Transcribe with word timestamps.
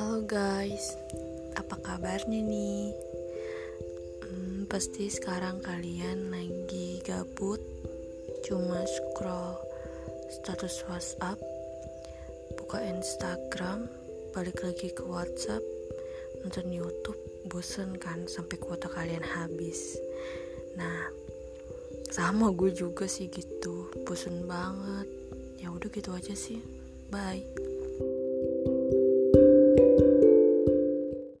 Halo 0.00 0.24
guys, 0.24 0.96
apa 1.60 1.76
kabarnya 1.76 2.40
nih? 2.40 2.88
Hmm, 4.24 4.64
pasti 4.64 5.12
sekarang 5.12 5.60
kalian 5.60 6.32
lagi 6.32 7.04
gabut, 7.04 7.60
cuma 8.48 8.80
scroll 8.88 9.60
status 10.40 10.88
WhatsApp, 10.88 11.36
buka 12.56 12.80
Instagram, 12.80 13.92
balik 14.32 14.64
lagi 14.64 14.88
ke 14.88 15.04
WhatsApp, 15.04 15.60
nonton 16.40 16.72
YouTube, 16.72 17.20
bosen 17.52 17.92
kan 18.00 18.24
sampai 18.24 18.56
kuota 18.56 18.88
kalian 18.88 19.20
habis. 19.20 20.00
Nah, 20.80 21.12
sama 22.08 22.48
gue 22.56 22.72
juga 22.72 23.04
sih 23.04 23.28
gitu, 23.28 23.92
bosen 24.08 24.48
banget. 24.48 25.12
Ya 25.60 25.68
udah 25.68 25.92
gitu 25.92 26.16
aja 26.16 26.32
sih. 26.32 26.64
Bye. 27.12 27.69